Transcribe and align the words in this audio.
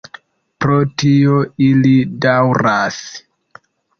Pro 0.63 0.77
tio 1.01 1.35
ili 1.67 1.93
daŭras. 2.25 2.99